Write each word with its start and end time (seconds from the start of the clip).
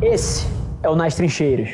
Esse 0.00 0.46
é 0.80 0.88
o 0.88 0.94
Nas 0.94 1.16
Trincheiras. 1.16 1.70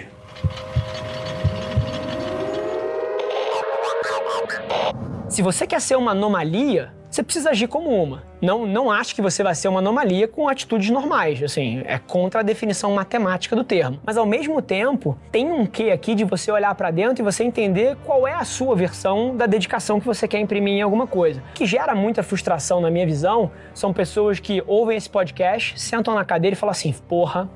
Se 5.28 5.42
você 5.42 5.66
quer 5.66 5.78
ser 5.78 5.96
uma 5.96 6.12
anomalia, 6.12 6.90
você 7.10 7.22
precisa 7.22 7.50
agir 7.50 7.68
como 7.68 7.90
uma. 7.90 8.22
Não, 8.40 8.66
não 8.66 8.90
acho 8.90 9.14
que 9.14 9.20
você 9.20 9.42
vai 9.42 9.54
ser 9.54 9.68
uma 9.68 9.80
anomalia 9.80 10.26
com 10.26 10.48
atitudes 10.48 10.88
normais, 10.88 11.42
assim, 11.42 11.82
é 11.84 11.98
contra 11.98 12.40
a 12.40 12.42
definição 12.42 12.94
matemática 12.94 13.54
do 13.54 13.62
termo. 13.62 14.00
Mas 14.06 14.16
ao 14.16 14.24
mesmo 14.24 14.62
tempo, 14.62 15.18
tem 15.30 15.52
um 15.52 15.66
quê 15.66 15.90
aqui 15.90 16.14
de 16.14 16.24
você 16.24 16.50
olhar 16.50 16.74
para 16.74 16.90
dentro 16.90 17.22
e 17.22 17.24
você 17.24 17.44
entender 17.44 17.94
qual 18.06 18.26
é 18.26 18.32
a 18.32 18.44
sua 18.44 18.74
versão 18.74 19.36
da 19.36 19.44
dedicação 19.44 20.00
que 20.00 20.06
você 20.06 20.26
quer 20.26 20.40
imprimir 20.40 20.72
em 20.72 20.82
alguma 20.82 21.06
coisa. 21.06 21.42
O 21.50 21.52
que 21.52 21.66
gera 21.66 21.94
muita 21.94 22.22
frustração 22.22 22.80
na 22.80 22.90
minha 22.90 23.04
visão 23.04 23.50
são 23.74 23.92
pessoas 23.92 24.40
que 24.40 24.62
ouvem 24.66 24.96
esse 24.96 25.10
podcast, 25.10 25.78
sentam 25.78 26.14
na 26.14 26.24
cadeira 26.24 26.54
e 26.54 26.58
falam 26.58 26.70
assim: 26.70 26.94
"Porra, 27.06 27.50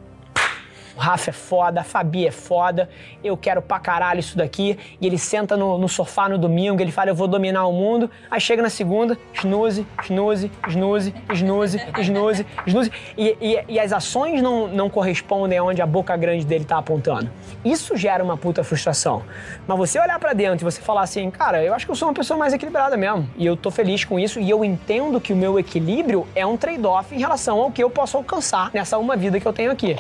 o 0.99 1.01
Rafa 1.01 1.31
é 1.31 1.33
foda, 1.33 1.81
a 1.81 1.85
Fabi 1.85 2.27
é 2.27 2.33
foda, 2.33 2.91
eu 3.23 3.37
quero 3.37 3.63
pra 3.63 3.79
caralho 3.79 4.19
isso 4.19 4.37
daqui. 4.37 4.77
E 5.01 5.07
ele 5.07 5.17
senta 5.17 5.57
no, 5.57 5.79
no 5.79 5.89
sofá 5.89 6.29
no 6.29 6.37
domingo, 6.37 6.83
ele 6.83 6.91
fala, 6.91 7.11
eu 7.11 7.15
vou 7.15 7.29
dominar 7.29 7.67
o 7.67 7.73
mundo. 7.73 8.11
Aí 8.29 8.41
chega 8.41 8.61
na 8.61 8.69
segunda, 8.69 9.17
snooze, 9.33 9.87
snooze, 10.03 10.51
snooze, 10.69 11.15
snooze, 11.33 11.87
snooze, 12.01 12.47
snooze. 12.67 12.93
E, 13.17 13.37
e, 13.41 13.65
e 13.69 13.79
as 13.79 13.93
ações 13.93 14.43
não, 14.43 14.67
não 14.67 14.91
correspondem 14.91 15.57
aonde 15.57 15.81
a 15.81 15.87
boca 15.87 16.17
grande 16.17 16.45
dele 16.45 16.65
tá 16.65 16.79
apontando. 16.79 17.31
Isso 17.65 17.97
gera 17.97 18.25
uma 18.25 18.37
puta 18.37 18.65
frustração. 18.65 19.23
Mas 19.69 19.79
você 19.79 20.01
olhar 20.01 20.19
para 20.19 20.33
dentro 20.33 20.67
e 20.67 20.71
você 20.71 20.81
falar 20.81 21.03
assim, 21.03 21.31
cara, 21.31 21.63
eu 21.63 21.75
acho 21.75 21.87
que 21.87 21.93
eu 21.93 21.97
sou 21.97 22.09
uma 22.09 22.15
pessoa 22.15 22.37
mais 22.37 22.53
equilibrada 22.53 22.97
mesmo. 22.97 23.31
E 23.37 23.47
eu 23.47 23.57
tô 23.57 23.71
feliz 23.71 24.05
com 24.05 24.19
isso 24.19 24.41
e 24.41 24.51
eu 24.51 24.65
entendo 24.65 25.21
que 25.21 25.33
o 25.33 25.37
meu 25.37 25.61
equilíbrio 25.61 26.27
é 26.35 26.45
um 26.45 26.57
trade-off 26.57 27.15
em 27.15 27.21
relação 27.21 27.61
ao 27.61 27.71
que 27.71 27.85
eu 27.85 27.89
posso 27.89 28.17
alcançar 28.17 28.73
nessa 28.75 28.99
uma 28.99 29.15
vida 29.17 29.39
que 29.39 29.47
eu 29.47 29.53
tenho 29.53 29.71
aqui. 29.71 29.97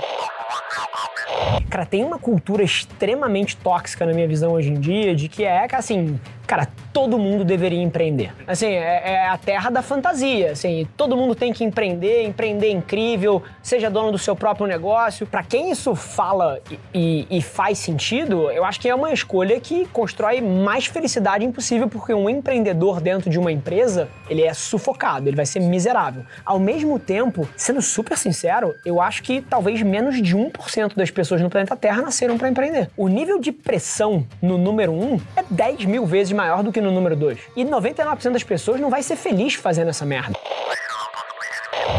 Cara, 1.69 1.84
tem 1.84 2.05
uma 2.05 2.19
cultura 2.19 2.62
extremamente 2.62 3.57
tóxica 3.57 4.07
na 4.07 4.12
minha 4.12 4.26
visão 4.26 4.52
hoje 4.52 4.71
em 4.71 4.80
dia 4.80 5.15
de 5.15 5.29
que 5.29 5.45
é 5.45 5.66
assim, 5.73 6.18
cara, 6.49 6.66
todo 6.95 7.18
mundo 7.18 7.45
deveria 7.45 7.82
empreender. 7.82 8.32
Assim, 8.46 8.66
é, 8.66 9.02
é, 9.04 9.29
a 9.29 9.37
terra 9.37 9.68
da 9.68 9.82
fantasia, 9.82 10.52
assim, 10.52 10.88
todo 10.96 11.15
mundo 11.15 11.35
tem 11.35 11.52
que 11.52 11.63
empreender, 11.63 12.24
empreender 12.24 12.68
é 12.68 12.71
incrível, 12.71 13.43
seja 13.63 13.90
dono 13.90 14.10
do 14.10 14.18
seu 14.18 14.35
próprio 14.35 14.66
negócio. 14.66 15.27
Para 15.27 15.43
quem 15.43 15.71
isso 15.71 15.95
fala 15.95 16.59
e, 16.71 16.79
e, 16.95 17.38
e, 17.38 17.43
faz 17.43 17.79
sentido, 17.79 18.51
eu 18.51 18.65
acho 18.65 18.80
que 18.80 18.88
é 18.88 18.95
uma 18.95 19.13
escolha 19.13 19.60
que 19.60 19.87
constrói 19.88 20.40
mais 20.40 20.87
felicidade 20.87 21.45
impossível, 21.45 21.87
porque 21.87 22.15
um 22.15 22.30
empreendedor 22.30 23.01
dentro 23.01 23.29
de 23.29 23.38
uma 23.38 23.52
empresa, 23.52 24.09
ele 24.29 24.43
é 24.43 24.55
sufocado, 24.55 25.29
ele 25.29 25.37
vai 25.37 25.46
ser 25.46 25.60
miserável. 25.60 26.24
Ao 26.45 26.59
mesmo 26.59 26.99
tempo, 26.99 27.46
sendo 27.57 27.83
super 27.83 28.16
sincero, 28.16 28.74
eu 28.87 29.02
acho 29.02 29.23
que 29.23 29.43
talvez 29.43 29.83
menos 29.83 30.21
de 30.21 30.35
1% 30.35 30.95
das 30.96 31.10
pessoas 31.10 31.43
no 31.43 31.51
planeta 31.51 31.77
Terra 31.77 32.01
nasceram 32.01 32.38
para 32.38 32.49
empreender. 32.49 32.88
O 32.96 33.07
nível 33.07 33.38
de 33.38 33.52
pressão 33.52 34.27
no 34.40 34.57
número 34.57 34.93
1 34.93 35.21
é 35.37 35.45
10 35.51 35.85
mil 35.85 36.07
vezes 36.07 36.37
maior 36.38 36.62
do 36.62 36.70
que 36.70 36.80
no 36.80 36.92
número 36.92 37.16
2. 37.16 37.36
E 37.56 37.64
99% 37.64 38.30
das 38.30 38.44
pessoas 38.44 38.80
não 38.80 38.88
vai 38.88 39.02
ser 39.02 39.16
feliz 39.16 39.54
fazendo 39.54 39.88
essa 39.88 40.06
merda. 40.06 40.38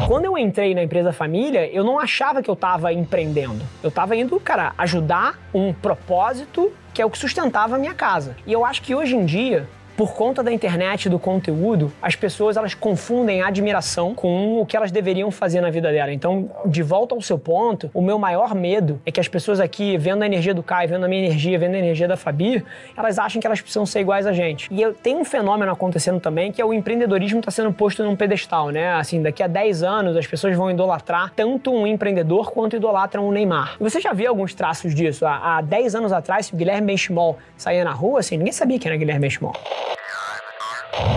Quando 0.08 0.26
eu 0.26 0.38
entrei 0.38 0.74
na 0.74 0.82
empresa 0.82 1.12
família, 1.12 1.70
eu 1.72 1.84
não 1.84 2.00
achava 2.00 2.42
que 2.42 2.50
eu 2.50 2.54
estava 2.54 2.94
empreendendo. 2.94 3.62
Eu 3.84 3.90
estava 3.90 4.16
indo, 4.16 4.40
cara, 4.40 4.74
ajudar 4.78 5.38
um 5.54 5.74
propósito 5.74 6.72
que 6.94 7.02
é 7.02 7.06
o 7.06 7.10
que 7.10 7.18
sustentava 7.18 7.76
a 7.76 7.80
minha 7.80 7.94
casa. 7.94 8.36
E 8.48 8.54
eu 8.54 8.66
acho 8.66 8.82
que 8.82 8.96
hoje 8.96 9.16
em 9.16 9.26
dia 9.26 9.68
por 10.00 10.14
conta 10.14 10.42
da 10.42 10.50
internet 10.50 11.10
do 11.10 11.20
conteúdo, 11.20 11.92
as 12.02 12.16
pessoas 12.16 12.56
elas 12.56 12.74
confundem 12.74 13.42
admiração 13.42 14.16
com 14.16 14.62
o 14.62 14.66
que 14.66 14.78
elas 14.78 14.94
deveriam 14.94 15.30
fazer 15.30 15.60
na 15.60 15.70
vida 15.70 15.92
dela. 15.92 16.14
Então, 16.14 16.50
de 16.66 16.82
volta 16.82 17.14
ao 17.14 17.22
seu 17.22 17.38
ponto, 17.38 17.92
o 17.94 18.02
meu 18.02 18.18
maior 18.18 18.56
medo 18.56 19.02
é 19.06 19.12
que 19.12 19.20
as 19.20 19.28
pessoas 19.28 19.60
aqui, 19.60 19.98
vendo 19.98 20.24
a 20.24 20.26
energia 20.26 20.54
do 20.54 20.64
Caio, 20.64 20.88
vendo 20.88 21.04
a 21.04 21.08
minha 21.10 21.26
energia, 21.26 21.60
vendo 21.60 21.76
a 21.76 21.80
energia 21.80 22.08
da 22.08 22.16
Fabi, 22.16 22.64
elas 22.96 23.20
acham 23.20 23.42
que 23.42 23.46
elas 23.46 23.60
precisam 23.60 23.86
ser 23.86 24.00
iguais 24.00 24.26
a 24.26 24.32
gente. 24.32 24.70
E 24.72 24.82
eu, 24.82 24.94
tem 24.94 25.18
um 25.18 25.26
fenômeno 25.26 25.70
acontecendo 25.70 26.22
também 26.22 26.50
que 26.50 26.62
é 26.62 26.66
o 26.66 26.74
empreendedorismo 26.74 27.40
está 27.42 27.52
sendo 27.52 27.74
posto 27.74 28.02
num 28.02 28.16
pedestal, 28.16 28.70
né? 28.70 28.94
Assim, 28.94 29.22
daqui 29.22 29.44
a 29.44 29.48
10 29.48 29.84
anos 29.84 30.16
as 30.16 30.26
pessoas 30.26 30.56
vão 30.56 30.72
idolatrar 30.72 31.34
tanto 31.36 31.74
um 31.74 31.86
empreendedor 31.86 32.52
quanto 32.52 32.78
idolatram 32.78 33.28
o 33.28 33.34
Neymar. 33.34 33.76
Você 33.82 34.00
já 34.00 34.14
viu 34.14 34.30
alguns 34.30 34.54
traços 34.54 34.96
disso? 34.96 35.26
Há, 35.26 35.58
há 35.58 35.62
10 35.62 35.96
anos 35.96 36.14
atrás, 36.14 36.46
se 36.46 36.54
o 36.54 36.56
Guilherme 36.56 36.88
Benchimol 36.88 37.38
saía 37.58 37.84
na 37.84 37.92
rua, 37.92 38.22
assim, 38.22 38.38
ninguém 38.38 38.54
sabia 38.54 38.80
quem 38.80 38.90
era 38.90 38.98
Guilherme 38.98 39.24
Benchimol. 39.24 39.52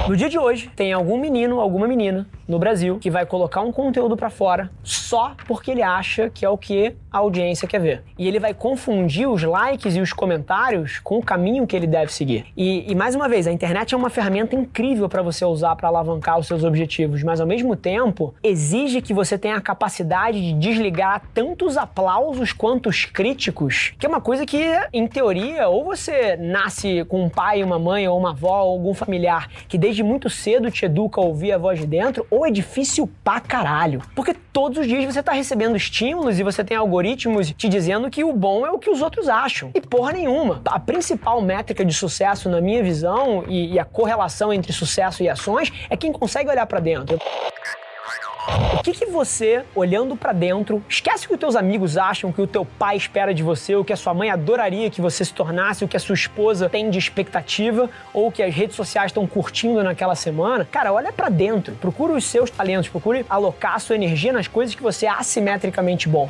No 0.09 0.16
dia 0.16 0.28
de 0.28 0.38
hoje, 0.38 0.71
tem 0.77 0.93
algum 0.93 1.19
menino, 1.19 1.60
alguma 1.60 1.87
menina 1.87 2.28
no 2.53 2.59
Brasil 2.59 2.99
que 2.99 3.11
vai 3.11 3.25
colocar 3.25 3.63
um 3.63 3.73
conteúdo 3.73 4.15
para 4.15 4.29
fora 4.29 4.71
só 4.85 5.35
porque 5.47 5.71
ele 5.71 5.83
acha 5.83 6.29
que 6.29 6.45
é 6.45 6.49
o 6.49 6.59
que 6.59 6.95
a 7.11 7.19
audiência 7.19 7.67
quer 7.69 7.81
ver. 7.81 8.03
E 8.19 8.27
ele 8.27 8.39
vai 8.39 8.55
confundir 8.55 9.29
os 9.29 9.43
likes 9.43 9.97
e 9.97 10.01
os 10.01 10.13
comentários 10.13 10.99
com 10.99 11.19
o 11.19 11.23
caminho 11.23 11.67
que 11.67 11.77
ele 11.77 11.87
deve 11.87 12.12
seguir. 12.12 12.47
E, 12.57 12.91
e 12.91 12.95
mais 12.95 13.15
uma 13.15 13.29
vez, 13.29 13.47
a 13.47 13.53
internet 13.53 13.95
é 13.95 13.97
uma 13.97 14.09
ferramenta 14.09 14.57
incrível 14.57 15.09
para 15.09 15.23
você 15.23 15.45
usar 15.45 15.77
para 15.77 15.89
alavancar 15.89 16.39
os 16.39 16.47
seus 16.47 16.65
objetivos, 16.65 17.23
mas 17.23 17.41
ao 17.41 17.47
mesmo 17.47 17.75
tempo 17.75 18.35
exige 18.43 19.03
que 19.03 19.12
você 19.12 19.39
tenha 19.39 19.57
a 19.57 19.61
capacidade 19.61 20.41
de 20.41 20.53
desligar 20.55 21.23
tanto 21.35 21.67
os 21.67 21.77
aplausos 21.77 22.53
quanto 22.53 22.89
os 22.89 23.05
críticos, 23.05 23.93
que 23.99 24.07
é 24.07 24.09
uma 24.09 24.21
coisa 24.21 24.47
que, 24.47 24.62
em 24.93 25.07
teoria, 25.07 25.69
ou 25.69 25.85
você 25.85 26.37
nasce 26.37 27.05
com 27.05 27.25
um 27.25 27.29
pai, 27.29 27.62
uma 27.62 27.79
mãe, 27.79 28.07
ou 28.09 28.19
uma 28.19 28.31
avó, 28.31 28.62
ou 28.62 28.73
algum 28.73 28.95
familiar 28.95 29.49
que 29.69 29.79
desde 29.79 30.03
muito 30.03 30.29
cedo 30.31 30.71
te 30.71 30.85
educa 30.85 31.21
a 31.21 31.25
ouvir 31.25 31.53
a 31.53 31.59
voz 31.59 31.79
de 31.79 31.87
dentro, 31.87 32.27
ou 32.31 32.42
é 32.47 32.51
difícil 32.51 33.11
pra 33.23 33.41
caralho. 33.41 34.03
Porque 34.15 34.35
todos 34.53 34.79
os 34.79 34.87
dias 34.87 35.05
você 35.05 35.23
tá 35.23 35.33
recebendo 35.33 35.77
estímulos 35.77 36.39
e 36.39 36.43
você 36.43 36.63
tem 36.65 36.77
algoritmos 36.77 37.53
te 37.53 37.69
dizendo 37.69 38.11
que 38.11 38.25
o 38.25 38.33
bom 38.33 38.67
é 38.67 38.71
o 38.71 38.79
que 38.79 38.91
os 38.91 39.01
outros 39.01 39.29
acham. 39.29 39.71
E 39.75 39.81
porra 39.81 40.13
nenhuma. 40.13 40.61
A 40.67 40.79
principal 40.79 41.41
métrica 41.41 41.85
de 41.85 41.93
sucesso, 41.93 42.49
na 42.49 42.61
minha 42.61 42.83
visão, 42.83 43.45
e, 43.49 43.75
e 43.75 43.79
a 43.79 43.85
correlação 43.85 44.53
entre 44.53 44.73
sucesso 44.73 45.23
e 45.23 45.29
ações, 45.29 45.73
é 45.89 45.97
quem 45.97 46.13
consegue 46.13 46.51
olhar 46.51 46.67
para 46.67 46.81
dentro. 46.81 47.19
O 48.49 48.83
que, 48.83 48.93
que 48.93 49.07
você, 49.07 49.65
olhando 49.73 50.17
para 50.17 50.33
dentro, 50.33 50.83
esquece 50.89 51.27
o 51.27 51.29
que 51.29 51.35
os 51.35 51.41
teus 51.41 51.55
amigos 51.55 51.97
acham, 51.97 52.31
o 52.31 52.33
que 52.33 52.43
o 52.43 52.47
teu 52.47 52.65
pai 52.65 52.97
espera 52.97 53.33
de 53.33 53.41
você, 53.41 53.77
o 53.77 53.85
que 53.85 53.93
a 53.93 53.97
sua 53.97 54.13
mãe 54.13 54.31
adoraria 54.31 54.91
que 54.91 55.01
você 55.01 55.25
se 55.25 55.33
tornasse, 55.33 55.85
o 55.85 55.89
que 55.89 55.97
a 55.97 56.01
sua 56.01 56.15
esposa 56.15 56.69
tem 56.69 56.91
de 56.91 56.99
expectativa, 56.99 57.89
ou 58.13 58.33
que 58.33 58.43
as 58.43 58.53
redes 58.53 58.75
sociais 58.75 59.11
estão 59.11 59.29
curtindo 59.29 59.83
naquela 59.85 60.17
semana. 60.17 60.67
Cara, 60.69 60.93
olha 60.93 61.13
para 61.13 61.29
dentro, 61.29 61.75
procure 61.77 62.13
os 62.15 62.25
seus 62.25 62.51
talentos, 62.51 62.89
procure 62.89 63.25
alocar 63.31 63.77
a 63.77 63.79
sua 63.79 63.95
energia 63.95 64.33
nas 64.33 64.49
coisas 64.49 64.75
que 64.75 64.83
você 64.83 65.07
é 65.07 65.11
assimetricamente 65.11 66.09
bom. 66.09 66.29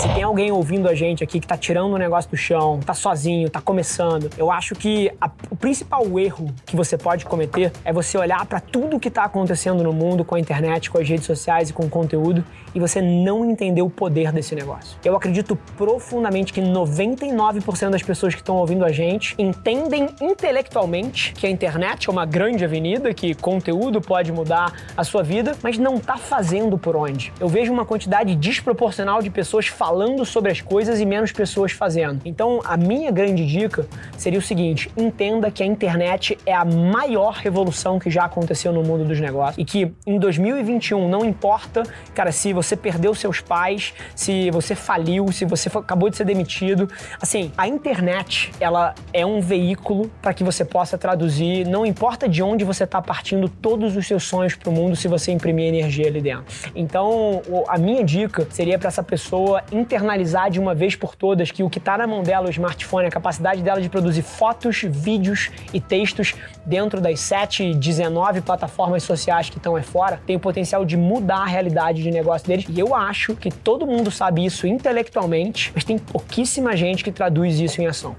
Se 0.00 0.08
tem 0.14 0.22
alguém 0.22 0.50
ouvindo 0.50 0.88
a 0.88 0.94
gente 0.94 1.22
aqui 1.22 1.38
que 1.38 1.46
tá 1.46 1.58
tirando 1.58 1.92
o 1.92 1.98
negócio 1.98 2.30
do 2.30 2.36
chão, 2.36 2.80
tá 2.80 2.94
sozinho, 2.94 3.50
tá 3.50 3.60
começando, 3.60 4.30
eu 4.38 4.50
acho 4.50 4.74
que 4.74 5.12
a, 5.20 5.30
o 5.50 5.54
principal 5.54 6.18
erro 6.18 6.50
que 6.64 6.74
você 6.74 6.96
pode 6.96 7.26
cometer 7.26 7.70
é 7.84 7.92
você 7.92 8.16
olhar 8.16 8.46
para 8.46 8.60
tudo 8.60 8.98
que 8.98 9.10
tá 9.10 9.24
acontecendo 9.24 9.84
no 9.84 9.92
mundo 9.92 10.24
com 10.24 10.36
a 10.36 10.40
internet, 10.40 10.90
com 10.90 10.96
as 10.96 11.06
redes 11.06 11.26
sociais 11.26 11.68
e 11.68 11.74
com 11.74 11.84
o 11.84 11.90
conteúdo 11.90 12.42
e 12.74 12.80
você 12.80 13.02
não 13.02 13.44
entender 13.44 13.82
o 13.82 13.90
poder 13.90 14.32
desse 14.32 14.54
negócio. 14.54 14.96
Eu 15.04 15.14
acredito 15.14 15.54
profundamente 15.76 16.50
que 16.50 16.62
99% 16.62 17.90
das 17.90 18.02
pessoas 18.02 18.34
que 18.34 18.40
estão 18.40 18.56
ouvindo 18.56 18.86
a 18.86 18.92
gente 18.92 19.34
entendem 19.38 20.08
intelectualmente 20.18 21.34
que 21.34 21.46
a 21.46 21.50
internet 21.50 22.08
é 22.08 22.10
uma 22.10 22.24
grande 22.24 22.64
avenida, 22.64 23.12
que 23.12 23.34
conteúdo 23.34 24.00
pode 24.00 24.32
mudar 24.32 24.72
a 24.96 25.04
sua 25.04 25.22
vida, 25.22 25.54
mas 25.62 25.76
não 25.76 26.00
tá 26.00 26.16
fazendo 26.16 26.78
por 26.78 26.96
onde. 26.96 27.34
Eu 27.38 27.48
vejo 27.48 27.70
uma 27.70 27.84
quantidade 27.84 28.34
desproporcional 28.34 29.20
de 29.20 29.28
pessoas 29.28 29.66
falando 29.66 29.89
sobre 30.24 30.52
as 30.52 30.60
coisas 30.60 31.00
e 31.00 31.06
menos 31.06 31.32
pessoas 31.32 31.72
fazendo. 31.72 32.20
Então, 32.24 32.60
a 32.64 32.76
minha 32.76 33.10
grande 33.10 33.46
dica 33.46 33.86
seria 34.16 34.38
o 34.38 34.42
seguinte: 34.42 34.90
entenda 34.96 35.50
que 35.50 35.62
a 35.62 35.66
internet 35.66 36.38
é 36.46 36.54
a 36.54 36.64
maior 36.64 37.34
revolução 37.34 37.98
que 37.98 38.10
já 38.10 38.24
aconteceu 38.24 38.72
no 38.72 38.82
mundo 38.82 39.04
dos 39.04 39.20
negócios 39.20 39.58
e 39.58 39.64
que 39.64 39.92
em 40.06 40.18
2021 40.18 41.08
não 41.08 41.24
importa, 41.24 41.82
cara, 42.14 42.30
se 42.30 42.52
você 42.52 42.76
perdeu 42.76 43.14
seus 43.14 43.40
pais, 43.40 43.92
se 44.14 44.50
você 44.50 44.74
faliu, 44.74 45.30
se 45.32 45.44
você 45.44 45.68
acabou 45.68 46.08
de 46.08 46.16
ser 46.16 46.24
demitido, 46.24 46.88
assim, 47.20 47.52
a 47.56 47.66
internet, 47.66 48.52
ela 48.60 48.94
é 49.12 49.24
um 49.26 49.40
veículo 49.40 50.10
para 50.22 50.32
que 50.32 50.44
você 50.44 50.64
possa 50.64 50.96
traduzir, 50.96 51.66
não 51.66 51.84
importa 51.84 52.28
de 52.28 52.42
onde 52.42 52.64
você 52.64 52.84
está 52.84 53.02
partindo 53.02 53.48
todos 53.48 53.96
os 53.96 54.06
seus 54.06 54.22
sonhos 54.24 54.54
para 54.54 54.70
o 54.70 54.72
mundo 54.72 54.94
se 54.94 55.08
você 55.08 55.32
imprimir 55.32 55.66
energia 55.66 56.06
ali 56.06 56.20
dentro. 56.20 56.44
Então, 56.74 57.42
a 57.68 57.78
minha 57.78 58.04
dica 58.04 58.46
seria 58.50 58.78
para 58.78 58.88
essa 58.88 59.02
pessoa 59.02 59.62
internalizar 59.80 60.50
de 60.50 60.60
uma 60.60 60.74
vez 60.74 60.94
por 60.94 61.14
todas 61.16 61.50
que 61.50 61.62
o 61.62 61.70
que 61.70 61.78
está 61.78 61.98
na 61.98 62.06
mão 62.06 62.22
dela, 62.22 62.46
o 62.46 62.50
smartphone, 62.50 63.06
a 63.06 63.10
capacidade 63.10 63.62
dela 63.62 63.80
de 63.80 63.88
produzir 63.88 64.22
fotos, 64.22 64.82
vídeos 64.86 65.50
e 65.72 65.80
textos 65.80 66.34
dentro 66.64 67.00
das 67.00 67.20
7, 67.20 67.74
19 67.74 68.40
plataformas 68.42 69.02
sociais 69.02 69.50
que 69.50 69.56
estão 69.56 69.76
aí 69.76 69.82
fora, 69.82 70.20
tem 70.26 70.36
o 70.36 70.40
potencial 70.40 70.84
de 70.84 70.96
mudar 70.96 71.42
a 71.42 71.46
realidade 71.46 72.02
de 72.02 72.10
negócio 72.10 72.46
deles. 72.46 72.66
E 72.68 72.78
eu 72.78 72.94
acho 72.94 73.34
que 73.34 73.50
todo 73.50 73.86
mundo 73.86 74.10
sabe 74.10 74.44
isso 74.44 74.66
intelectualmente, 74.66 75.72
mas 75.74 75.84
tem 75.84 75.98
pouquíssima 75.98 76.76
gente 76.76 77.02
que 77.02 77.10
traduz 77.10 77.58
isso 77.58 77.80
em 77.80 77.86
ação. 77.86 78.14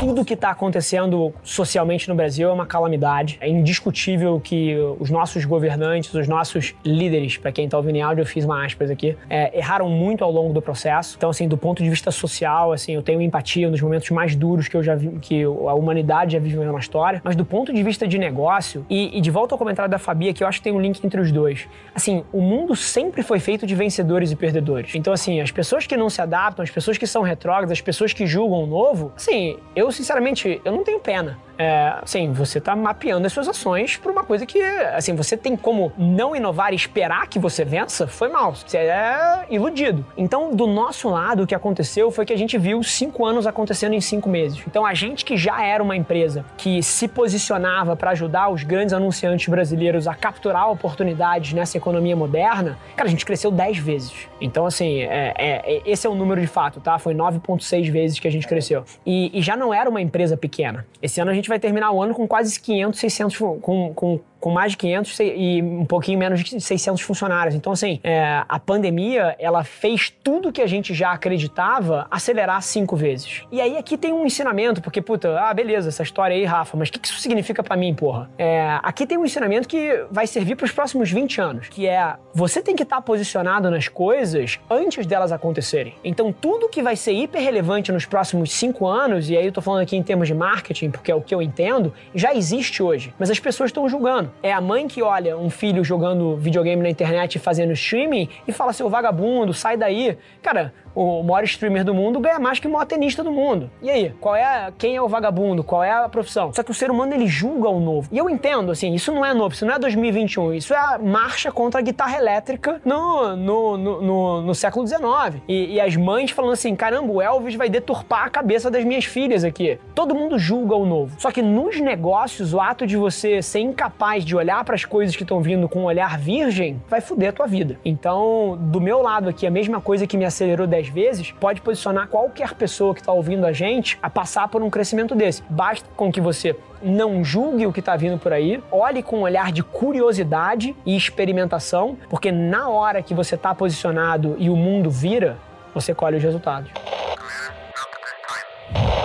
Tudo 0.00 0.24
que 0.24 0.32
está 0.32 0.48
acontecendo 0.48 1.30
socialmente 1.42 2.08
no 2.08 2.14
Brasil 2.14 2.48
é 2.48 2.52
uma 2.54 2.64
calamidade. 2.64 3.36
É 3.38 3.46
indiscutível 3.46 4.40
que 4.42 4.74
os 4.98 5.10
nossos 5.10 5.44
governantes, 5.44 6.14
os 6.14 6.26
nossos 6.26 6.74
líderes, 6.82 7.36
para 7.36 7.52
quem 7.52 7.66
está 7.66 7.76
ouvindo 7.76 7.96
em 7.96 8.00
áudio, 8.00 8.22
eu 8.22 8.26
fiz 8.26 8.46
uma 8.46 8.64
aspas 8.64 8.90
aqui, 8.90 9.14
é, 9.28 9.58
erraram 9.58 9.90
muito 9.90 10.24
ao 10.24 10.32
longo 10.32 10.54
do 10.54 10.62
processo. 10.62 11.16
Então, 11.18 11.28
assim, 11.28 11.46
do 11.46 11.58
ponto 11.58 11.82
de 11.82 11.90
vista 11.90 12.10
social, 12.10 12.72
assim, 12.72 12.94
eu 12.94 13.02
tenho 13.02 13.20
empatia 13.20 13.68
nos 13.68 13.82
momentos 13.82 14.08
mais 14.08 14.34
duros 14.34 14.68
que 14.68 14.74
eu 14.74 14.82
já 14.82 14.94
vi, 14.94 15.18
que 15.20 15.42
a 15.44 15.74
humanidade 15.74 16.32
já 16.32 16.38
viveu 16.38 16.64
na 16.64 16.78
história. 16.78 17.20
Mas 17.22 17.36
do 17.36 17.44
ponto 17.44 17.70
de 17.70 17.82
vista 17.82 18.08
de 18.08 18.16
negócio, 18.16 18.86
e, 18.88 19.18
e 19.18 19.20
de 19.20 19.30
volta 19.30 19.54
ao 19.54 19.58
comentário 19.58 19.90
da 19.90 19.98
Fabi, 19.98 20.32
que 20.32 20.42
eu 20.42 20.48
acho 20.48 20.60
que 20.60 20.64
tem 20.64 20.72
um 20.72 20.80
link 20.80 21.04
entre 21.04 21.20
os 21.20 21.30
dois. 21.30 21.68
Assim, 21.94 22.24
o 22.32 22.40
mundo 22.40 22.74
sempre 22.74 23.22
foi 23.22 23.38
feito 23.38 23.66
de 23.66 23.74
vencedores 23.74 24.32
e 24.32 24.36
perdedores. 24.36 24.94
Então, 24.94 25.12
assim, 25.12 25.42
as 25.42 25.50
pessoas 25.50 25.86
que 25.86 25.94
não 25.94 26.08
se 26.08 26.22
adaptam, 26.22 26.62
as 26.62 26.70
pessoas 26.70 26.96
que 26.96 27.06
são 27.06 27.20
retrógradas, 27.20 27.72
as 27.72 27.82
pessoas 27.82 28.14
que 28.14 28.26
julgam 28.26 28.64
o 28.64 28.66
novo, 28.66 29.12
assim, 29.14 29.58
eu 29.76 29.89
sinceramente, 29.92 30.60
eu 30.64 30.72
não 30.72 30.84
tenho 30.84 31.00
pena 31.00 31.38
é, 31.60 31.94
assim, 32.00 32.32
você 32.32 32.56
está 32.56 32.74
mapeando 32.74 33.26
as 33.26 33.34
suas 33.34 33.46
ações 33.46 33.98
para 33.98 34.10
uma 34.10 34.24
coisa 34.24 34.46
que, 34.46 34.62
assim, 34.62 35.14
você 35.14 35.36
tem 35.36 35.54
como 35.54 35.92
não 35.98 36.34
inovar 36.34 36.72
e 36.72 36.76
esperar 36.76 37.28
que 37.28 37.38
você 37.38 37.66
vença, 37.66 38.06
foi 38.06 38.28
mal. 38.28 38.54
Você 38.54 38.78
é 38.78 39.44
iludido. 39.50 40.02
Então, 40.16 40.54
do 40.54 40.66
nosso 40.66 41.10
lado, 41.10 41.42
o 41.42 41.46
que 41.46 41.54
aconteceu 41.54 42.10
foi 42.10 42.24
que 42.24 42.32
a 42.32 42.38
gente 42.38 42.56
viu 42.56 42.82
cinco 42.82 43.26
anos 43.26 43.46
acontecendo 43.46 43.92
em 43.92 44.00
cinco 44.00 44.26
meses. 44.26 44.62
Então, 44.66 44.86
a 44.86 44.94
gente 44.94 45.22
que 45.22 45.36
já 45.36 45.62
era 45.62 45.82
uma 45.82 45.94
empresa 45.94 46.46
que 46.56 46.82
se 46.82 47.06
posicionava 47.06 47.94
para 47.94 48.12
ajudar 48.12 48.48
os 48.48 48.62
grandes 48.62 48.94
anunciantes 48.94 49.46
brasileiros 49.46 50.08
a 50.08 50.14
capturar 50.14 50.70
oportunidades 50.70 51.52
nessa 51.52 51.76
economia 51.76 52.16
moderna, 52.16 52.78
cara, 52.96 53.06
a 53.06 53.10
gente 53.10 53.26
cresceu 53.26 53.50
dez 53.50 53.76
vezes. 53.76 54.14
Então, 54.40 54.64
assim, 54.64 55.02
é, 55.02 55.34
é, 55.36 55.82
esse 55.84 56.06
é 56.06 56.10
o 56.10 56.14
número 56.14 56.40
de 56.40 56.46
fato, 56.46 56.80
tá? 56.80 56.98
Foi 56.98 57.14
9,6 57.14 57.90
vezes 57.90 58.18
que 58.18 58.26
a 58.26 58.32
gente 58.32 58.48
cresceu. 58.48 58.82
E, 59.04 59.30
e 59.38 59.42
já 59.42 59.58
não 59.58 59.74
era 59.74 59.90
uma 59.90 60.00
empresa 60.00 60.38
pequena. 60.38 60.86
Esse 61.02 61.20
ano 61.20 61.30
a 61.30 61.34
gente 61.34 61.49
vai 61.50 61.58
terminar 61.58 61.90
o 61.92 62.02
ano 62.02 62.14
com 62.14 62.26
quase 62.26 62.58
500, 62.58 62.98
600, 62.98 63.36
com, 63.60 63.92
com 63.94 64.20
com 64.40 64.50
mais 64.50 64.72
de 64.72 64.78
500 64.78 65.20
e 65.20 65.62
um 65.62 65.84
pouquinho 65.84 66.18
menos 66.18 66.42
de 66.42 66.60
600 66.60 67.02
funcionários. 67.02 67.54
Então, 67.54 67.72
assim, 67.72 68.00
é, 68.02 68.42
a 68.48 68.58
pandemia, 68.58 69.36
ela 69.38 69.62
fez 69.62 70.12
tudo 70.22 70.50
que 70.50 70.62
a 70.62 70.66
gente 70.66 70.94
já 70.94 71.12
acreditava 71.12 72.06
acelerar 72.10 72.60
cinco 72.62 72.96
vezes. 72.96 73.42
E 73.52 73.60
aí 73.60 73.76
aqui 73.76 73.96
tem 73.96 74.12
um 74.12 74.24
ensinamento, 74.24 74.80
porque, 74.80 75.02
puta, 75.02 75.38
ah, 75.38 75.52
beleza, 75.52 75.88
essa 75.88 76.02
história 76.02 76.34
aí, 76.34 76.44
Rafa, 76.44 76.76
mas 76.76 76.88
o 76.88 76.92
que, 76.92 76.98
que 76.98 77.08
isso 77.08 77.20
significa 77.20 77.62
para 77.62 77.76
mim, 77.76 77.94
porra? 77.94 78.30
É, 78.38 78.78
aqui 78.82 79.06
tem 79.06 79.18
um 79.18 79.24
ensinamento 79.24 79.68
que 79.68 80.04
vai 80.10 80.26
servir 80.26 80.56
para 80.56 80.64
os 80.64 80.72
próximos 80.72 81.10
20 81.10 81.40
anos, 81.40 81.68
que 81.68 81.86
é 81.86 82.14
você 82.32 82.62
tem 82.62 82.74
que 82.74 82.82
estar 82.82 82.96
tá 82.96 83.02
posicionado 83.02 83.70
nas 83.70 83.88
coisas 83.88 84.58
antes 84.70 85.06
delas 85.06 85.32
acontecerem. 85.32 85.94
Então, 86.02 86.32
tudo 86.32 86.68
que 86.68 86.82
vai 86.82 86.96
ser 86.96 87.12
hiper 87.12 87.42
relevante 87.42 87.92
nos 87.92 88.06
próximos 88.06 88.52
cinco 88.52 88.86
anos, 88.86 89.28
e 89.28 89.36
aí 89.36 89.44
eu 89.44 89.52
tô 89.52 89.60
falando 89.60 89.82
aqui 89.82 89.96
em 89.96 90.02
termos 90.02 90.28
de 90.28 90.34
marketing, 90.34 90.90
porque 90.90 91.10
é 91.10 91.14
o 91.14 91.20
que 91.20 91.34
eu 91.34 91.42
entendo, 91.42 91.92
já 92.14 92.34
existe 92.34 92.82
hoje, 92.82 93.12
mas 93.18 93.30
as 93.30 93.38
pessoas 93.38 93.68
estão 93.68 93.88
julgando. 93.88 94.29
É 94.42 94.52
a 94.52 94.60
mãe 94.60 94.88
que 94.88 95.02
olha 95.02 95.36
um 95.36 95.50
filho 95.50 95.84
jogando 95.84 96.36
videogame 96.36 96.82
na 96.82 96.90
internet 96.90 97.36
e 97.36 97.38
fazendo 97.38 97.72
streaming 97.72 98.28
e 98.46 98.52
fala, 98.52 98.72
seu 98.72 98.88
vagabundo, 98.88 99.52
sai 99.52 99.76
daí. 99.76 100.16
Cara, 100.42 100.72
o 100.94 101.22
maior 101.22 101.44
streamer 101.44 101.84
do 101.84 101.94
mundo 101.94 102.18
ganha 102.18 102.38
mais 102.38 102.58
que 102.58 102.66
o 102.66 102.70
maior 102.70 102.84
tenista 102.84 103.22
do 103.22 103.30
mundo. 103.30 103.70
E 103.82 103.90
aí, 103.90 104.14
qual 104.20 104.34
é 104.34 104.72
quem 104.76 104.96
é 104.96 105.02
o 105.02 105.08
vagabundo? 105.08 105.62
Qual 105.62 105.82
é 105.82 105.90
a 105.90 106.08
profissão? 106.08 106.52
Só 106.52 106.62
que 106.62 106.70
o 106.70 106.74
ser 106.74 106.90
humano 106.90 107.14
ele 107.14 107.26
julga 107.26 107.68
o 107.68 107.80
novo. 107.80 108.08
E 108.10 108.18
eu 108.18 108.28
entendo, 108.28 108.72
assim, 108.72 108.94
isso 108.94 109.12
não 109.12 109.24
é 109.24 109.32
novo, 109.32 109.54
isso 109.54 109.64
não 109.64 109.74
é 109.74 109.78
2021, 109.78 110.54
isso 110.54 110.74
é 110.74 110.76
a 110.76 110.98
marcha 110.98 111.52
contra 111.52 111.80
a 111.80 111.82
guitarra 111.82 112.16
elétrica 112.16 112.80
no, 112.84 113.36
no, 113.36 113.78
no, 113.78 114.02
no, 114.02 114.42
no 114.42 114.54
século 114.54 114.86
XIX. 114.86 115.42
E, 115.48 115.74
e, 115.74 115.80
as 115.80 115.96
mães 115.96 116.30
falando 116.30 116.52
assim: 116.52 116.74
caramba, 116.74 117.12
o 117.12 117.22
Elvis 117.22 117.54
vai 117.54 117.68
deturpar 117.68 118.24
a 118.24 118.30
cabeça 118.30 118.70
das 118.70 118.84
minhas 118.84 119.04
filhas 119.04 119.44
aqui. 119.44 119.78
Todo 119.94 120.14
mundo 120.14 120.38
julga 120.38 120.74
o 120.74 120.84
novo. 120.84 121.14
Só 121.18 121.30
que 121.30 121.42
nos 121.42 121.80
negócios, 121.80 122.52
o 122.52 122.60
ato 122.60 122.86
de 122.86 122.96
você 122.96 123.42
ser 123.42 123.60
incapaz 123.60 124.19
de 124.24 124.36
olhar 124.36 124.64
para 124.64 124.74
as 124.74 124.84
coisas 124.84 125.16
que 125.16 125.22
estão 125.22 125.40
vindo 125.40 125.68
com 125.68 125.80
um 125.80 125.84
olhar 125.84 126.18
virgem 126.18 126.80
vai 126.88 127.00
foder 127.00 127.30
a 127.30 127.32
tua 127.32 127.46
vida. 127.46 127.78
Então, 127.84 128.58
do 128.60 128.80
meu 128.80 129.02
lado 129.02 129.28
aqui, 129.28 129.46
a 129.46 129.50
mesma 129.50 129.80
coisa 129.80 130.06
que 130.06 130.16
me 130.16 130.24
acelerou 130.24 130.66
10 130.66 130.88
vezes 130.88 131.32
pode 131.32 131.60
posicionar 131.60 132.08
qualquer 132.08 132.54
pessoa 132.54 132.94
que 132.94 133.00
está 133.00 133.12
ouvindo 133.12 133.46
a 133.46 133.52
gente 133.52 133.98
a 134.02 134.10
passar 134.10 134.48
por 134.48 134.62
um 134.62 134.70
crescimento 134.70 135.14
desse. 135.14 135.42
Basta 135.48 135.88
com 135.96 136.10
que 136.10 136.20
você 136.20 136.56
não 136.82 137.22
julgue 137.22 137.66
o 137.66 137.72
que 137.72 137.80
está 137.80 137.96
vindo 137.96 138.18
por 138.18 138.32
aí, 138.32 138.62
olhe 138.70 139.02
com 139.02 139.18
um 139.18 139.22
olhar 139.22 139.52
de 139.52 139.62
curiosidade 139.62 140.74
e 140.84 140.96
experimentação, 140.96 141.96
porque 142.08 142.32
na 142.32 142.68
hora 142.68 143.02
que 143.02 143.14
você 143.14 143.34
está 143.34 143.54
posicionado 143.54 144.36
e 144.38 144.48
o 144.48 144.56
mundo 144.56 144.90
vira, 144.90 145.36
você 145.74 145.94
colhe 145.94 146.16
os 146.16 146.22
resultados. 146.22 146.70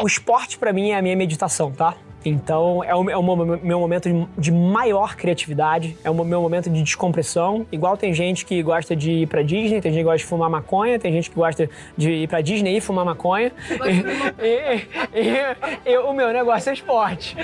O 0.01 0.07
esporte 0.07 0.57
para 0.57 0.71
mim 0.71 0.91
é 0.91 0.97
a 0.97 1.01
minha 1.01 1.15
meditação, 1.15 1.71
tá? 1.71 1.95
Então 2.25 2.83
é 2.83 2.95
o, 2.95 3.09
é 3.09 3.17
o 3.17 3.23
meu 3.23 3.79
momento 3.79 4.27
de 4.37 4.51
maior 4.51 5.15
criatividade, 5.15 5.95
é 6.03 6.09
o 6.09 6.25
meu 6.25 6.41
momento 6.41 6.69
de 6.69 6.81
descompressão. 6.81 7.65
Igual 7.71 7.95
tem 7.95 8.13
gente 8.13 8.45
que 8.45 8.61
gosta 8.63 8.95
de 8.95 9.11
ir 9.11 9.27
pra 9.27 9.43
Disney, 9.43 9.79
tem 9.79 9.91
gente 9.91 10.01
que 10.01 10.05
gosta 10.05 10.17
de 10.17 10.25
fumar 10.25 10.49
maconha, 10.49 10.97
tem 10.97 11.13
gente 11.13 11.29
que 11.29 11.35
gosta 11.35 11.69
de 11.95 12.09
ir 12.09 12.27
pra 12.27 12.41
Disney 12.41 12.77
e 12.77 12.81
fumar 12.81 13.05
maconha. 13.05 13.51
e, 14.41 14.81
e, 15.19 15.91
e, 15.91 15.97
o 15.99 16.13
meu 16.13 16.33
negócio 16.33 16.69
é 16.69 16.73
esporte. 16.73 17.37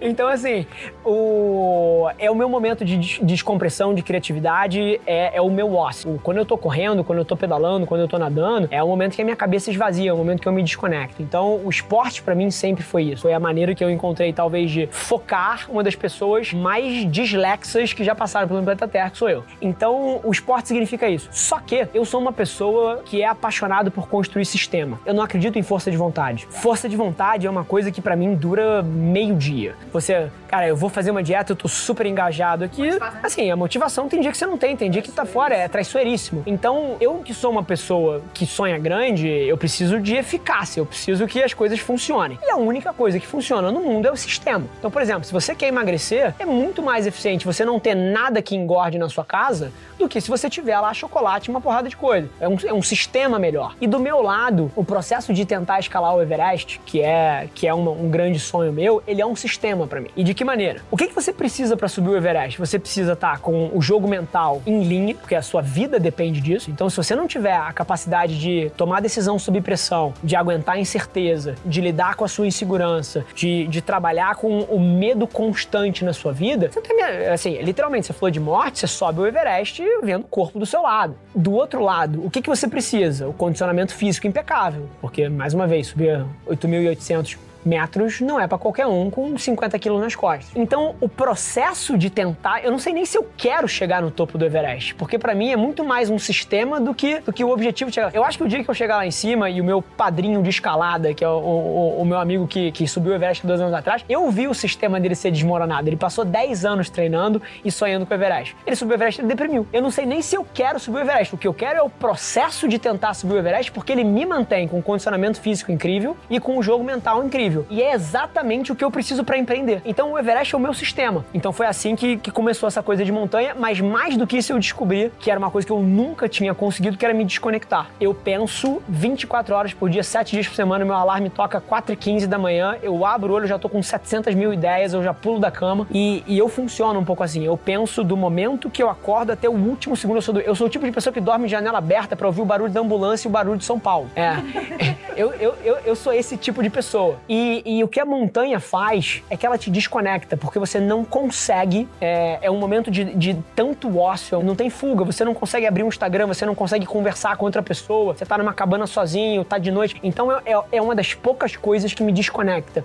então, 0.00 0.28
assim, 0.28 0.66
o, 1.04 2.08
é 2.18 2.30
o 2.30 2.34
meu 2.34 2.48
momento 2.48 2.84
de 2.84 3.20
descompressão, 3.22 3.94
de 3.94 4.02
criatividade, 4.02 5.00
é, 5.06 5.36
é 5.36 5.40
o 5.40 5.50
meu 5.50 5.74
ócio. 5.74 6.18
Quando 6.22 6.38
eu 6.38 6.46
tô 6.46 6.56
correndo, 6.56 7.04
quando 7.04 7.18
eu 7.18 7.24
tô 7.24 7.36
pedalando, 7.36 7.86
quando 7.86 8.00
eu 8.00 8.08
tô 8.08 8.18
nadando, 8.18 8.68
é 8.70 8.82
o 8.82 8.88
momento 8.88 9.14
que 9.14 9.22
a 9.22 9.24
minha 9.24 9.36
cabeça 9.36 9.70
esvazia, 9.70 10.10
é 10.10 10.12
o 10.12 10.16
momento 10.16 10.40
que 10.40 10.48
eu 10.48 10.52
me 10.52 10.62
desconecto. 10.62 11.22
Então, 11.22 11.60
o 11.62 11.68
esporte 11.68 12.22
para 12.22 12.34
mim 12.34 12.50
sempre 12.50 12.82
foi 12.82 13.04
isso. 13.04 13.22
Foi 13.22 13.32
a 13.32 13.40
maneira 13.40 13.73
que 13.74 13.82
eu 13.82 13.90
encontrei, 13.90 14.32
talvez, 14.32 14.70
de 14.70 14.88
focar 14.90 15.66
uma 15.68 15.82
das 15.82 15.94
pessoas 15.94 16.52
mais 16.52 17.10
dislexas 17.10 17.92
que 17.92 18.04
já 18.04 18.14
passaram 18.14 18.48
pelo 18.48 18.62
planeta 18.62 18.88
Terra, 18.88 19.10
que 19.10 19.18
sou 19.18 19.28
eu. 19.28 19.44
Então, 19.60 20.20
o 20.24 20.30
esporte 20.30 20.68
significa 20.68 21.08
isso. 21.08 21.28
Só 21.30 21.58
que 21.58 21.88
eu 21.94 22.04
sou 22.04 22.20
uma 22.20 22.32
pessoa 22.32 23.02
que 23.04 23.22
é 23.22 23.26
apaixonado 23.26 23.90
por 23.90 24.08
construir 24.08 24.44
sistema. 24.44 25.00
Eu 25.04 25.14
não 25.14 25.22
acredito 25.22 25.58
em 25.58 25.62
força 25.62 25.90
de 25.90 25.96
vontade. 25.96 26.46
Força 26.50 26.88
de 26.88 26.96
vontade 26.96 27.46
é 27.46 27.50
uma 27.50 27.64
coisa 27.64 27.90
que 27.90 28.00
para 28.00 28.16
mim 28.16 28.34
dura 28.34 28.82
meio 28.82 29.34
dia. 29.34 29.74
Você, 29.92 30.30
cara, 30.48 30.66
eu 30.66 30.76
vou 30.76 30.88
fazer 30.88 31.10
uma 31.10 31.22
dieta, 31.22 31.52
eu 31.52 31.56
tô 31.56 31.68
super 31.68 32.06
engajado 32.06 32.64
aqui. 32.64 32.90
Assim, 33.22 33.50
a 33.50 33.56
motivação 33.56 34.08
tem 34.08 34.20
dia 34.20 34.30
que 34.30 34.36
você 34.36 34.46
não 34.46 34.58
tem, 34.58 34.76
tem 34.76 34.90
dia 34.90 35.02
que 35.02 35.10
tá 35.10 35.24
fora, 35.24 35.54
é 35.54 35.68
traiçoeiríssimo. 35.68 36.42
Então, 36.46 36.96
eu 37.00 37.18
que 37.18 37.34
sou 37.34 37.50
uma 37.50 37.62
pessoa 37.62 38.22
que 38.32 38.46
sonha 38.46 38.78
grande, 38.78 39.28
eu 39.28 39.56
preciso 39.56 40.00
de 40.00 40.14
eficácia, 40.16 40.80
eu 40.80 40.86
preciso 40.86 41.26
que 41.26 41.42
as 41.42 41.54
coisas 41.54 41.78
funcionem. 41.78 42.38
E 42.42 42.50
a 42.50 42.56
única 42.56 42.92
coisa 42.92 43.18
que 43.18 43.26
funciona 43.26 43.63
funciona 43.64 43.72
no 43.72 43.80
mundo 43.80 44.06
é 44.06 44.12
o 44.12 44.16
sistema. 44.16 44.64
Então, 44.78 44.90
por 44.90 45.00
exemplo, 45.00 45.24
se 45.24 45.32
você 45.32 45.54
quer 45.54 45.68
emagrecer, 45.68 46.34
é 46.38 46.44
muito 46.44 46.82
mais 46.82 47.06
eficiente 47.06 47.46
você 47.46 47.64
não 47.64 47.80
ter 47.80 47.94
nada 47.94 48.42
que 48.42 48.54
engorde 48.54 48.98
na 48.98 49.08
sua 49.08 49.24
casa 49.24 49.72
do 49.98 50.08
que 50.08 50.20
se 50.20 50.28
você 50.28 50.50
tiver 50.50 50.78
lá 50.78 50.92
chocolate 50.92 51.48
e 51.48 51.50
uma 51.50 51.60
porrada 51.60 51.88
de 51.88 51.96
coisa. 51.96 52.28
É 52.40 52.48
um, 52.48 52.56
é 52.64 52.72
um 52.72 52.82
sistema 52.82 53.38
melhor. 53.38 53.76
E 53.80 53.86
do 53.86 53.98
meu 53.98 54.20
lado, 54.20 54.70
o 54.74 54.84
processo 54.84 55.32
de 55.32 55.44
tentar 55.44 55.78
escalar 55.78 56.14
o 56.14 56.20
Everest, 56.20 56.80
que 56.84 57.00
é, 57.00 57.48
que 57.54 57.66
é 57.66 57.72
uma, 57.72 57.90
um 57.90 58.10
grande 58.10 58.38
sonho 58.38 58.72
meu, 58.72 59.02
ele 59.06 59.22
é 59.22 59.26
um 59.26 59.36
sistema 59.36 59.86
para 59.86 60.00
mim. 60.00 60.10
E 60.16 60.24
de 60.24 60.34
que 60.34 60.44
maneira? 60.44 60.82
O 60.90 60.96
que, 60.96 61.06
que 61.06 61.14
você 61.14 61.32
precisa 61.32 61.76
para 61.76 61.88
subir 61.88 62.10
o 62.10 62.16
Everest? 62.16 62.58
Você 62.58 62.78
precisa 62.78 63.12
estar 63.12 63.32
tá 63.32 63.38
com 63.38 63.70
o 63.72 63.80
jogo 63.80 64.08
mental 64.08 64.62
em 64.66 64.82
linha, 64.82 65.14
porque 65.14 65.34
a 65.34 65.42
sua 65.42 65.62
vida 65.62 65.98
depende 65.98 66.40
disso. 66.40 66.70
Então, 66.70 66.90
se 66.90 66.96
você 66.96 67.14
não 67.14 67.26
tiver 67.26 67.56
a 67.56 67.72
capacidade 67.72 68.38
de 68.38 68.70
tomar 68.76 69.00
decisão 69.00 69.38
sob 69.38 69.60
pressão, 69.60 70.12
de 70.22 70.36
aguentar 70.36 70.76
a 70.76 70.78
incerteza, 70.78 71.54
de 71.64 71.80
lidar 71.80 72.16
com 72.16 72.24
a 72.24 72.28
sua 72.28 72.46
insegurança, 72.46 73.24
de 73.34 73.53
de, 73.68 73.80
trabalhar 73.80 74.34
com 74.36 74.60
o 74.60 74.80
medo 74.80 75.26
constante 75.26 76.04
na 76.04 76.12
sua 76.12 76.32
vida, 76.32 76.70
você 76.70 76.80
tem, 76.80 77.02
assim, 77.32 77.60
literalmente, 77.62 78.06
você 78.06 78.12
falou 78.12 78.30
de 78.30 78.40
morte, 78.40 78.80
você 78.80 78.86
sobe 78.86 79.20
o 79.20 79.26
Everest 79.26 79.82
vendo 80.02 80.22
o 80.22 80.28
corpo 80.28 80.58
do 80.58 80.66
seu 80.66 80.82
lado. 80.82 81.14
Do 81.34 81.52
outro 81.52 81.82
lado, 81.82 82.24
o 82.24 82.30
que, 82.30 82.42
que 82.42 82.48
você 82.48 82.66
precisa? 82.66 83.28
O 83.28 83.32
condicionamento 83.32 83.94
físico 83.94 84.26
impecável, 84.26 84.88
porque, 85.00 85.28
mais 85.28 85.54
uma 85.54 85.66
vez, 85.66 85.88
subir 85.88 86.24
8.800 86.46 87.36
metros 87.64 88.20
não 88.20 88.38
é 88.38 88.46
para 88.46 88.58
qualquer 88.58 88.86
um 88.86 89.10
com 89.10 89.36
50 89.36 89.78
quilos 89.78 90.00
nas 90.00 90.14
costas. 90.14 90.50
Então, 90.54 90.94
o 91.00 91.08
processo 91.08 91.96
de 91.96 92.10
tentar, 92.10 92.64
eu 92.64 92.70
não 92.70 92.78
sei 92.78 92.92
nem 92.92 93.04
se 93.04 93.16
eu 93.16 93.26
quero 93.36 93.66
chegar 93.68 94.02
no 94.02 94.10
topo 94.10 94.36
do 94.38 94.44
Everest, 94.44 94.94
porque 94.94 95.18
para 95.18 95.34
mim 95.34 95.50
é 95.50 95.56
muito 95.56 95.84
mais 95.84 96.10
um 96.10 96.18
sistema 96.18 96.80
do 96.80 96.94
que, 96.94 97.20
do 97.20 97.32
que 97.32 97.44
o 97.44 97.50
objetivo 97.50 97.90
de 97.90 97.94
chegar. 97.94 98.14
Eu 98.14 98.24
acho 98.24 98.38
que 98.38 98.44
o 98.44 98.48
dia 98.48 98.62
que 98.62 98.70
eu 98.70 98.74
chegar 98.74 98.96
lá 98.96 99.06
em 99.06 99.10
cima 99.10 99.50
e 99.50 99.60
o 99.60 99.64
meu 99.64 99.80
padrinho 99.82 100.42
de 100.42 100.50
escalada, 100.50 101.14
que 101.14 101.24
é 101.24 101.28
o, 101.28 101.38
o, 101.38 102.02
o 102.02 102.04
meu 102.04 102.18
amigo 102.18 102.46
que, 102.46 102.72
que 102.72 102.86
subiu 102.86 103.12
o 103.12 103.14
Everest 103.14 103.46
dois 103.46 103.60
anos 103.60 103.74
atrás, 103.74 104.04
eu 104.08 104.30
vi 104.30 104.48
o 104.48 104.54
sistema 104.54 105.00
dele 105.00 105.14
ser 105.14 105.30
desmoronado. 105.30 105.88
Ele 105.88 105.96
passou 105.96 106.24
10 106.24 106.64
anos 106.64 106.90
treinando 106.90 107.40
e 107.64 107.70
sonhando 107.70 108.06
com 108.06 108.12
o 108.12 108.16
Everest. 108.16 108.56
Ele 108.66 108.76
subiu 108.76 108.92
o 108.92 108.96
Everest 108.96 109.20
e 109.20 109.24
deprimiu. 109.24 109.66
Eu 109.72 109.82
não 109.82 109.90
sei 109.90 110.06
nem 110.06 110.22
se 110.22 110.36
eu 110.36 110.46
quero 110.52 110.78
subir 110.78 110.98
o 110.98 111.00
Everest. 111.00 111.34
O 111.34 111.38
que 111.38 111.46
eu 111.46 111.54
quero 111.54 111.78
é 111.78 111.82
o 111.82 111.90
processo 111.90 112.68
de 112.68 112.78
tentar 112.78 113.14
subir 113.14 113.34
o 113.34 113.38
Everest, 113.38 113.72
porque 113.72 113.92
ele 113.92 114.04
me 114.04 114.24
mantém 114.26 114.66
com 114.66 114.78
um 114.78 114.82
condicionamento 114.82 115.40
físico 115.40 115.70
incrível 115.70 116.16
e 116.28 116.40
com 116.40 116.58
um 116.58 116.62
jogo 116.62 116.84
mental 116.84 117.24
incrível. 117.24 117.53
Incrível. 117.54 117.66
E 117.70 117.82
é 117.82 117.94
exatamente 117.94 118.72
o 118.72 118.76
que 118.76 118.84
eu 118.84 118.90
preciso 118.90 119.22
para 119.22 119.38
empreender. 119.38 119.80
Então 119.84 120.12
o 120.12 120.18
Everest 120.18 120.54
é 120.54 120.58
o 120.58 120.60
meu 120.60 120.74
sistema. 120.74 121.24
Então 121.32 121.52
foi 121.52 121.66
assim 121.66 121.94
que, 121.94 122.16
que 122.16 122.30
começou 122.30 122.66
essa 122.66 122.82
coisa 122.82 123.04
de 123.04 123.12
montanha, 123.12 123.54
mas 123.58 123.80
mais 123.80 124.16
do 124.16 124.26
que 124.26 124.36
isso 124.36 124.52
eu 124.52 124.58
descobri 124.58 125.12
que 125.18 125.30
era 125.30 125.38
uma 125.38 125.50
coisa 125.50 125.66
que 125.66 125.72
eu 125.72 125.80
nunca 125.80 126.28
tinha 126.28 126.54
conseguido, 126.54 126.96
que 126.96 127.04
era 127.04 127.14
me 127.14 127.24
desconectar. 127.24 127.88
Eu 128.00 128.14
penso 128.14 128.82
24 128.88 129.54
horas 129.54 129.72
por 129.74 129.88
dia, 129.88 130.02
7 130.02 130.32
dias 130.32 130.48
por 130.48 130.54
semana, 130.54 130.84
meu 130.84 130.94
alarme 130.94 131.30
toca 131.30 131.60
4 131.60 131.92
e 131.92 131.96
15 131.96 132.26
da 132.26 132.38
manhã, 132.38 132.76
eu 132.82 133.04
abro 133.04 133.32
o 133.32 133.36
olho, 133.36 133.46
já 133.46 133.58
tô 133.58 133.68
com 133.68 133.82
700 133.82 134.34
mil 134.34 134.52
ideias, 134.52 134.92
eu 134.92 135.02
já 135.02 135.14
pulo 135.14 135.38
da 135.38 135.50
cama 135.50 135.86
e, 135.90 136.22
e 136.26 136.38
eu 136.38 136.48
funciono 136.48 136.98
um 136.98 137.04
pouco 137.04 137.22
assim. 137.22 137.44
Eu 137.44 137.56
penso 137.56 138.02
do 138.02 138.16
momento 138.16 138.70
que 138.70 138.82
eu 138.82 138.88
acordo 138.88 139.32
até 139.32 139.48
o 139.48 139.52
último 139.52 139.96
segundo. 139.96 140.16
Eu 140.16 140.22
sou, 140.22 140.34
do, 140.34 140.40
eu 140.40 140.54
sou 140.54 140.66
o 140.66 140.70
tipo 140.70 140.84
de 140.84 140.92
pessoa 140.92 141.12
que 141.12 141.20
dorme 141.20 141.46
de 141.46 141.52
janela 141.52 141.78
aberta 141.78 142.16
para 142.16 142.26
ouvir 142.26 142.40
o 142.40 142.44
barulho 142.44 142.72
da 142.72 142.80
ambulância 142.80 143.26
e 143.26 143.28
o 143.28 143.32
barulho 143.32 143.58
de 143.58 143.64
São 143.64 143.78
Paulo. 143.78 144.08
É. 144.16 144.34
eu, 145.16 145.32
eu, 145.34 145.54
eu, 145.64 145.76
eu 145.84 145.96
sou 145.96 146.12
esse 146.12 146.36
tipo 146.36 146.62
de 146.62 146.70
pessoa. 146.70 147.16
E, 147.28 147.43
e, 147.64 147.84
o 147.84 147.88
que 147.88 148.00
a 148.00 148.04
montanha 148.04 148.60
faz 148.60 149.22
é 149.28 149.36
que 149.36 149.44
ela 149.44 149.58
te 149.58 149.70
desconecta, 149.70 150.36
porque 150.36 150.58
você 150.58 150.80
não 150.80 151.04
consegue. 151.04 151.88
É, 152.00 152.38
é 152.42 152.50
um 152.50 152.58
momento 152.58 152.90
de, 152.90 153.04
de 153.14 153.34
tanto 153.54 153.98
ócio, 153.98 154.42
não 154.42 154.54
tem 154.54 154.70
fuga, 154.70 155.04
você 155.04 155.24
não 155.24 155.34
consegue 155.34 155.66
abrir 155.66 155.82
um 155.82 155.88
Instagram, 155.88 156.26
você 156.26 156.46
não 156.46 156.54
consegue 156.54 156.86
conversar 156.86 157.36
com 157.36 157.44
outra 157.44 157.62
pessoa, 157.62 158.14
você 158.14 158.24
tá 158.24 158.38
numa 158.38 158.52
cabana 158.52 158.86
sozinho, 158.86 159.44
tá 159.44 159.58
de 159.58 159.70
noite. 159.70 159.96
Então 160.02 160.30
é, 160.32 160.42
é, 160.46 160.62
é 160.72 160.82
uma 160.82 160.94
das 160.94 161.14
poucas 161.14 161.56
coisas 161.56 161.92
que 161.92 162.02
me 162.02 162.12
desconecta. 162.12 162.84